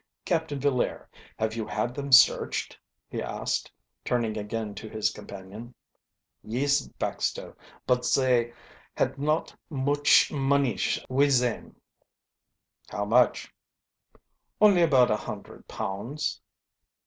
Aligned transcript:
Captain 0.25 0.59
Villaire, 0.59 1.05
have 1.37 1.55
you 1.55 1.67
had 1.67 1.93
them 1.93 2.11
searched?" 2.11 2.75
he 3.07 3.21
asked, 3.21 3.71
turning 4.03 4.35
again 4.35 4.73
to 4.73 4.89
his 4.89 5.11
companion. 5.11 5.75
"Yees, 6.41 6.87
Baxter, 6.87 7.55
but 7.85 8.03
za 8.03 8.45
had 8.97 9.19
not 9.19 9.55
mooch 9.69 10.31
monish 10.31 10.99
wid 11.07 11.29
zem." 11.29 11.75
"How 12.89 13.05
much?" 13.05 13.53
"Only 14.59 14.81
about 14.81 15.11
a 15.11 15.17
hundred 15.17 15.67
pounds." 15.67 16.41